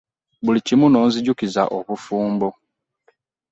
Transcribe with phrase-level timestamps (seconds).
[0.43, 2.49] Buli kimu n'onzijukiza obufumbo!